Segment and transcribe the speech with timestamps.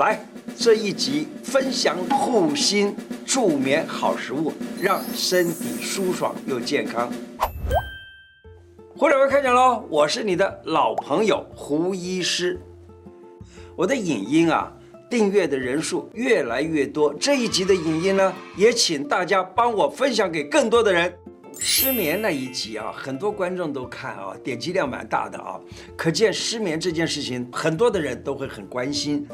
[0.00, 0.18] 来，
[0.56, 7.12] 这一集分享护心助眠好食物，让身体舒爽又健康。
[8.96, 9.84] 胡掌柜开讲喽！
[9.90, 12.58] 我是你的老朋友胡医师。
[13.76, 14.72] 我的影音啊，
[15.10, 17.12] 订阅的人数越来越多。
[17.12, 21.14] 这一集的影音呢，也请大家帮我分享给更多的人。
[21.58, 25.60] 失眠那一集啊，很多观众都看啊，点击量蛮大的啊，
[25.94, 29.28] 可见失眠这件事情，很多的人都会很关心。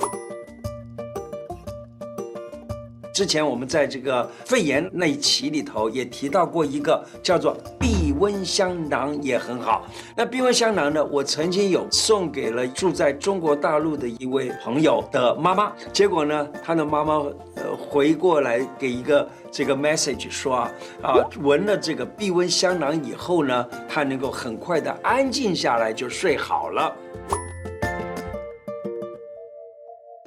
[3.17, 9.87] 之前我们在这个肺炎那一期里头也提到过一个叫做避温香囊，也很好。
[10.15, 17.15] 那避温香囊呢，我曾经有送给了住在中国大陆的一位朋友的妈妈，结果呢，他的妈妈
[17.55, 26.95] 呃回过来给一个这个 message 说啊啊，闻了这个避温香囊以后呢，他能够很快的安静下来就睡好了。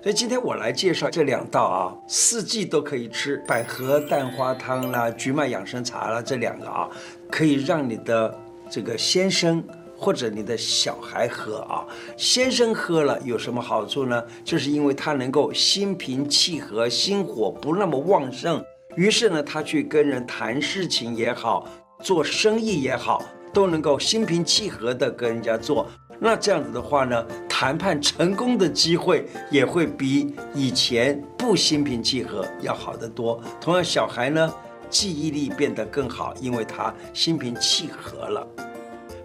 [0.01, 6.87] 所以今天我来介绍这两道啊，四季都可以吃，百合蛋花汤啦、菊麦养生茶啦，这两个啊，
[7.29, 8.33] 可以让你的
[8.69, 9.61] 这个先生
[9.97, 11.83] 或者你的小孩喝啊。
[12.15, 14.23] 先生喝了有什么好处呢？
[14.45, 18.63] 就是因为他能够心平气和，心火不那么旺盛，
[18.95, 21.67] 于是呢，他去跟人谈事情也好，
[22.01, 23.21] 做生意也好，
[23.53, 25.85] 都能够心平气和的跟人家做。
[26.21, 27.25] 那这样子的话呢，
[27.59, 33.43] 谈判成功的机会也会比以前不心平气和要好得多。
[33.59, 34.53] 同样，小孩呢，
[34.89, 38.47] 记忆力变得更好，因为他心平气和了。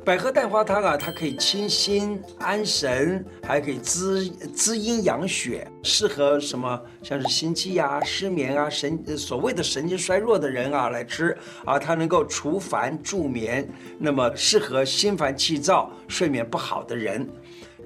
[0.04, 6.78] 百合蛋花汤啊，它可以清心安神，还可以滋滋阴养血，适合什么？
[7.02, 17.26] 像是心悸啊、失眠啊、神所谓的神经衰弱的人啊来吃啊，它能够除烦助眠，那么适合心烦气躁、睡眠不好的人。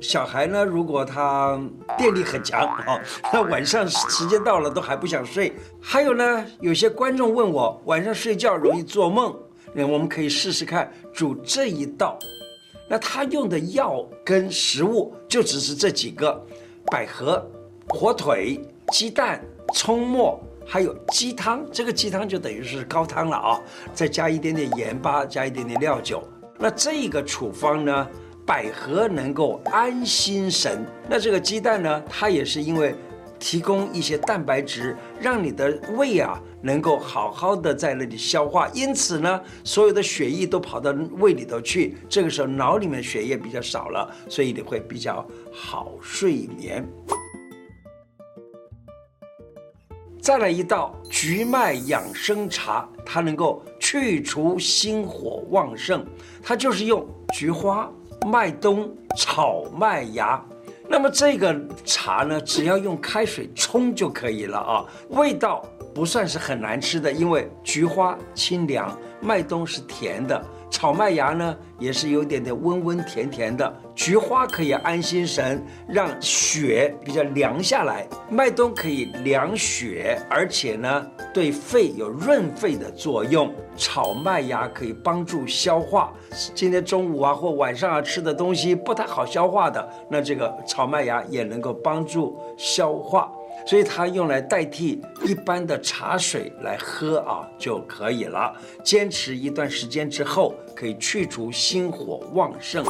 [0.00, 1.58] 小孩呢，如果他
[1.96, 3.00] 电力很强啊，
[3.32, 5.52] 那晚上时间到了都还不想睡。
[5.80, 9.34] 还有呢，有些观众问我，晚上睡觉容易做梦。
[9.72, 12.18] 那我们可以试试看煮这一道，
[12.88, 16.42] 那他用的药跟食物就只是这几个：
[16.86, 17.46] 百合、
[17.88, 18.60] 火腿、
[18.92, 19.44] 鸡蛋、
[19.74, 21.64] 葱末，还有鸡汤。
[21.70, 23.60] 这个鸡汤就等于是高汤了啊！
[23.92, 26.26] 再加一点点盐巴，加一点点料酒。
[26.58, 28.08] 那这个处方呢，
[28.48, 32.94] 百合能够安心神，那这个鸡蛋呢，它也是因为。
[33.40, 46.84] 提供一些蛋白质，让你的胃啊能够好好的在那里消化，因此呢，所有的血液都跑到胃里头去，这个时候脑里面血液比较少了，所以你会比较好睡眠。
[50.20, 56.04] 再来一道菊麦养生茶，它能够去除心火旺盛，
[56.42, 57.88] 它就是用菊花、
[58.26, 60.42] 麦冬、炒麦芽。
[60.88, 65.62] 那么这个茶呢，只要用开水冲就可以了啊，味道
[65.98, 73.76] 不算是很难吃的，因为菊花清凉，麦冬是甜的，炒麦芽呢也是有点点温温甜甜的。
[73.96, 81.04] 菊花可以安心神，让血比较凉下来；麦冬可以凉血，而且呢
[81.34, 83.52] 对肺有润肺的作用。
[83.76, 86.12] 炒麦芽可以帮助消化。
[86.54, 93.32] 今天中午啊或晚上啊吃的东西不太好消化的，那这个炒麦芽也能够帮助消化。
[93.66, 98.54] 所以它用来代替一般的茶水来喝啊就可以了。
[98.82, 102.84] 坚持一段时间之后，可以去除心火旺盛。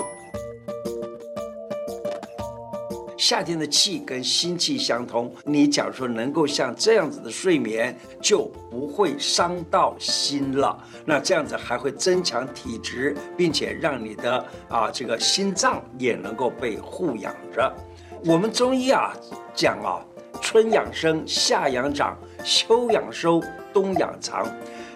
[3.17, 10.83] 夏天的气跟心气相通，你假如说能够像这样子的睡眠，就不会伤到心了。
[11.05, 17.71] 那这样子还会增强体质，并且让你的啊这个心脏也能够被护养着。
[18.25, 19.13] 我们中医啊
[19.55, 20.01] 讲啊，
[20.51, 23.39] 春养生，夏养长，秋养收，
[23.71, 24.47] 冬养藏。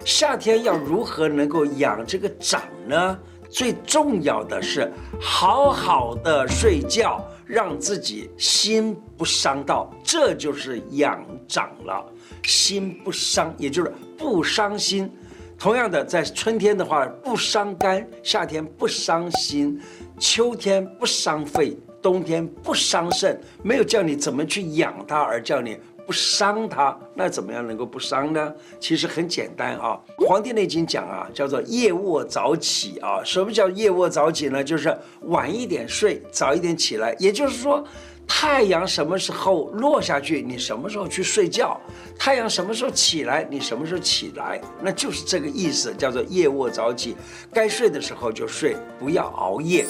[0.03, 3.19] 夏天要如何能够养这个长呢？
[3.51, 4.91] 最重要的是
[5.21, 7.23] 好好的睡觉。
[7.45, 12.03] 让自己心不伤到，这就是养长了。
[12.41, 15.11] 心不伤，也就是不伤心。
[15.59, 19.79] 同样的，在春天的话不伤肝，夏天不伤心，
[20.17, 23.41] 秋天不伤肺，冬天不伤肾。
[23.63, 25.75] 没有叫你怎么去养它，而叫你。
[26.05, 28.53] 不伤它，那怎么样能够不伤呢？
[28.77, 29.97] 其实很简单啊，
[30.27, 33.23] 《黄帝内经》讲啊，叫做夜卧早起啊。
[33.23, 34.61] 什么叫夜卧早起呢？
[34.61, 34.93] 就是
[35.27, 37.15] 晚一点睡，早一点起来。
[37.17, 37.81] 也就是说，
[38.27, 41.79] 太阳什么时候落下去，你什么时候去睡觉；
[42.19, 44.59] 太阳什么时候起来，你什么时候起来。
[44.81, 47.15] 那就是这个意思，叫做夜卧早起。
[47.53, 49.85] 该睡的时候就睡，不要熬夜。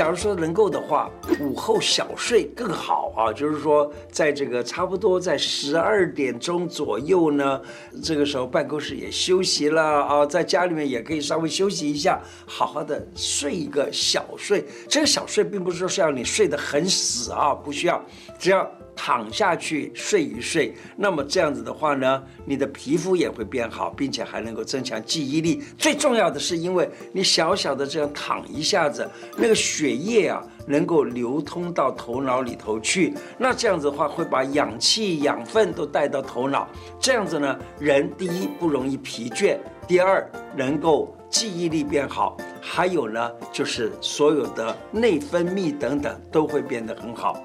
[0.00, 1.10] 假如说能够的话，
[1.40, 3.30] 午后小睡更好啊。
[3.30, 7.60] 就是说，在这个差不多在十二点钟左右呢，
[8.02, 14.64] 这个时候办公室也休息了啊，在家里面也可以稍微休息一下，好好的睡一个小睡。
[14.88, 18.02] 这个小睡并不是说是要你睡得很死啊，不需要，
[18.38, 18.66] 只要。
[19.02, 25.62] 躺下去睡一睡，那么这样子的话呢，你的皮肤也会变好，并且还能够增强记忆力。
[25.78, 29.08] 最重要的是，因为你小小的这样躺一下子，
[29.38, 36.68] 那个血液啊能够流通到头脑里头去，那这样子的话会把氧气、养分都带到头脑。
[37.00, 39.56] 这样子呢，人第一不容易疲倦，
[39.88, 47.42] 第二能够记忆力变好，还有呢就是所有的内分泌等等都会变得很好。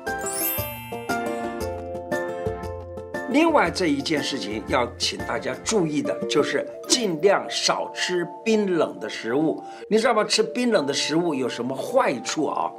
[3.29, 9.61] 另外这一件事情要请大家注意的，就是尽量少吃冰冷的食物。
[9.89, 10.23] 你知道吗？
[10.23, 12.71] 吃冰冷的食物有什么坏处啊？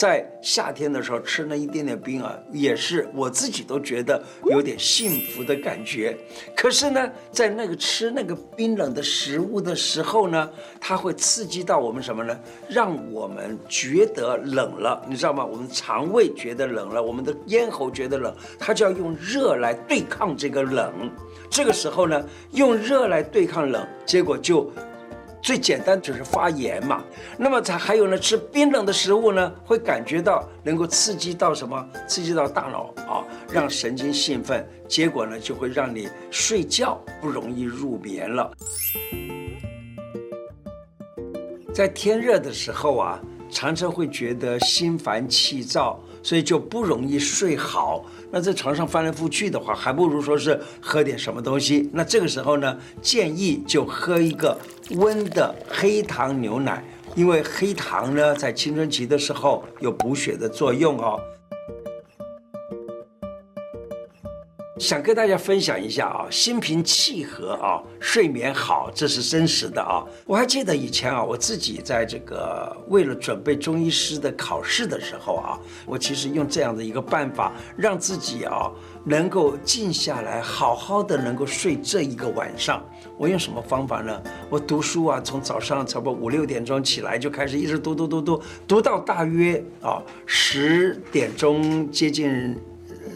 [0.00, 6.16] 在夏天的时候吃那一点点冰啊，也是我自己都觉得有点幸福的感觉。
[6.56, 10.48] 可是呢，在那个吃那个冰冷的食物的时候呢，
[10.80, 12.40] 它会刺激到我们什么呢？
[12.66, 15.44] 让我们觉得冷了，你知道吗？
[15.44, 21.10] 我们肠胃觉得冷了，我们的咽喉觉得冷，它就要用热来对抗这个冷。
[21.50, 24.72] 这个时候呢，用热来对抗冷，结果就。
[25.42, 27.02] 最简单就是发炎嘛，
[27.38, 31.88] 那么它还有呢，吃冰冷的食物呢，会感觉到能够刺激到什么？
[32.06, 38.52] 刺激到大脑啊，让神经兴奋，结果呢就会让你睡觉不容易入眠了。
[41.72, 43.20] 在天热的时候啊，
[43.50, 45.98] 常常会觉得心烦气躁。
[46.22, 48.04] 所以就不容易睡好。
[48.30, 51.90] 那在床上翻来覆去的话，还不如说是喝点什么东西。
[51.92, 54.56] 那这个时候呢，建议就喝一个
[54.90, 56.84] 温的黑糖牛奶，
[57.16, 61.18] 因为黑糖呢，在青春期的时候有补血的作用哦。
[64.80, 70.02] 想跟大家分享一下啊，心平气和啊，睡眠好，这是真实的啊。
[70.24, 78.72] 我还记得以前啊，我自己在这个为了准备中医师的考试的时候啊，我其实用这样的一个办法，让自己啊
[79.04, 82.82] 能够静下来，好好的能够睡这一个晚上。
[83.18, 84.18] 我用什么方法呢？
[84.48, 92.56] 我读书啊，从早上差不多五六点钟起来就开始一直读读读读，读到大约啊十点钟接近。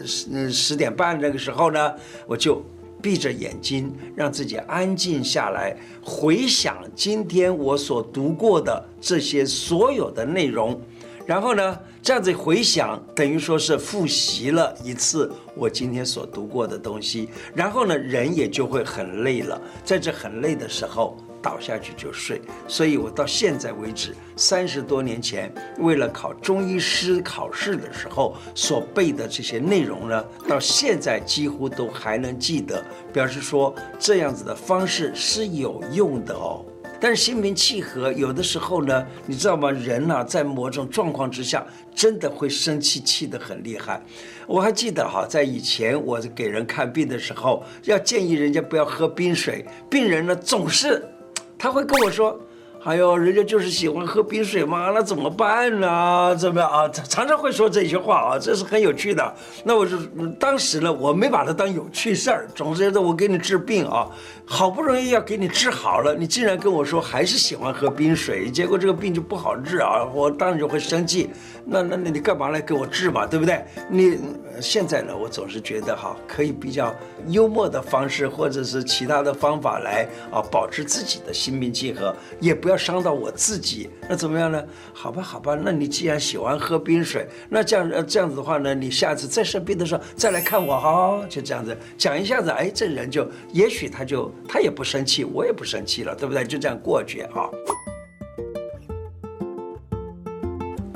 [0.05, 1.93] 十十点半那个时候呢，
[2.27, 2.61] 我就
[3.01, 10.79] 闭着眼睛，让自己安静下来，回想今天我所读过的这些所有的内容，
[11.25, 21.17] 然后呢，这样子回想，等于说是复习了一次我今天所读过的东西，然后呢，人也就会很累了，在这很累的时候。
[21.45, 32.83] 倒下去就睡，所以我到现在为止，三十多年前为了考中医师考试的时候所背的这些内容呢，到现在几乎都还能记得，
[33.13, 36.65] 表示说这样子的方式是有用的哦。
[36.99, 39.69] 但是心平气和，有的时候呢，你知道吗？
[39.69, 41.63] 人呢，在某种状况之下，
[41.93, 44.01] 真的会生气，气得很厉害。
[44.47, 51.07] 我还记得哈，在以前我给人看病的时候，要建议人家不要喝冰水，病人呢总是。
[51.57, 52.39] 他会跟我说
[52.85, 56.35] ：“哎呦，人家就是喜欢喝冰水嘛，那怎么办呢？
[56.35, 59.35] 怎么样啊？”常常会说这些话啊，这是很有趣的。
[59.63, 59.97] 那我就
[60.39, 64.07] 当时呢，我没把它当有趣事儿，总觉得我给你治病啊。
[64.47, 70.05] 好不容易要给你治好了，你竟然跟我说还是喜欢喝冰水，结果这个病就不好治啊！
[70.13, 71.31] 我当然就会生气。
[71.65, 73.25] 那那那你干嘛来给我治嘛？
[73.25, 73.65] 对不对？
[73.89, 74.19] 你
[74.61, 76.93] 现在呢，我总是觉得哈，可以比较
[77.29, 83.89] 幽默的方式，或者是其他的方法来啊，保持自己的心平气和，也不要伤到我自己。
[84.09, 84.63] 那怎么样呢？
[84.93, 94.31] 好吧，好吧，那你既然喜欢喝冰水，那这样这样子的话呢，你下次再生病的时候再来看我哈，就这样子讲一下子，哎，这人就也许他就。
[94.47, 96.43] 他也不生气，我也不生气了，对不对？
[96.45, 97.49] 就这样过去啊。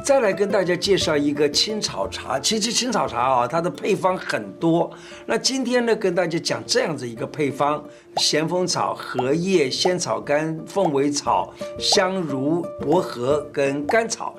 [0.10, 4.90] 再来跟大家介绍一个青草茶，其实青草茶啊，它的配方很多。
[5.28, 7.84] 那今天呢，跟大家讲这样子一个配方：
[8.18, 14.34] 咸丰草、荷叶、仙草干、凤尾草、香茹、薄荷跟甘草。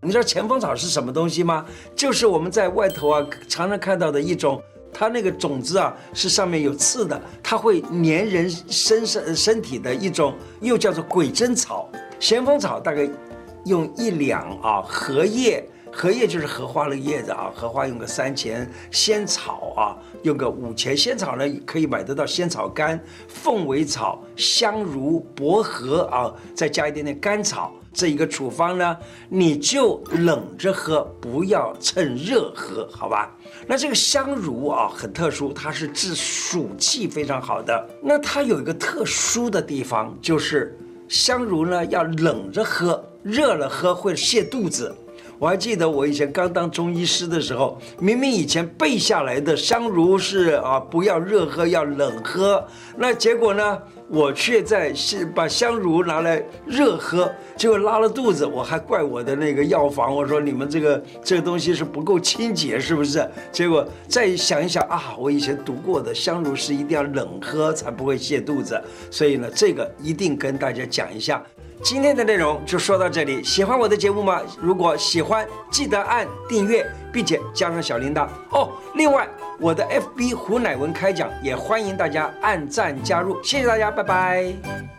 [0.00, 1.66] 你知道咸丰草是什么东西吗？
[1.96, 4.62] 就是我们在外头啊常常看到的一种。
[4.98, 11.90] 它那个种子啊，是上面有刺的，它会粘人身身身体的一种，又叫做鬼针草。
[12.18, 13.06] 咸丰草大概
[13.66, 27.72] 用一两啊，荷叶荷叶就是荷花的叶子啊，荷花用个三钱，仙草啊用个五钱，仙草呢可以买得到仙草干，凤尾草、香茹、薄荷啊，再加一点点甘草。
[27.92, 28.94] 这一个处方呢，
[29.30, 33.34] 你就冷着喝，不要趁热喝，好吧？
[33.66, 37.88] 那这个香茹啊，很特殊，它是治暑气非常好的。
[38.02, 44.94] 那它有一个特殊的地方，就是香茹呢要冷着喝，热了喝会泻肚子。
[45.38, 52.64] 我还记得我以前刚当中医师的时候，明明以前背下来的香茹是啊，不要热喝，要冷喝。
[52.96, 53.78] 那结果呢，
[54.08, 58.46] 我却在是把香茹拿来热喝，结果拉了肚子。
[58.46, 63.28] 我还怪我的那个药房，我说你们这个这个东西是不够清洁，是不是？
[63.52, 68.80] 结果再想一想啊，我以前读过的香茹是一定要冷喝才不会泻肚子，
[69.10, 71.44] 所以呢，这个一定跟大家讲一下。
[71.82, 74.40] 今天的内容就说到这里，喜欢我的节目吗？
[74.60, 78.72] 如果喜欢，记得按订阅，并且加上小铃铛哦。
[78.94, 79.28] 另外，
[79.60, 84.95] 我的 FB 胡乃文开讲也欢迎大家按赞加入，谢谢大家，拜拜。